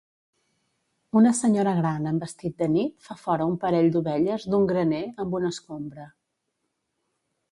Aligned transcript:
Una 1.19 1.33
senyora 1.39 1.73
gran 1.79 2.11
amb 2.11 2.25
vestit 2.25 2.55
de 2.63 2.69
nit 2.77 2.95
fa 3.09 3.17
fora 3.25 3.47
un 3.51 3.59
parell 3.65 3.91
d'ovelles 3.97 4.49
d'un 4.53 4.67
graner 4.73 5.03
amb 5.25 5.39
una 5.41 5.55
escombra. 5.57 6.07